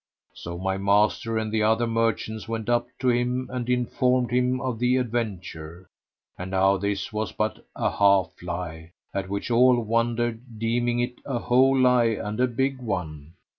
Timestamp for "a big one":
12.39-13.33